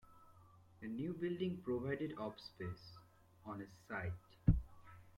[0.81, 2.97] The new building provided of space,
[3.45, 4.55] on a site.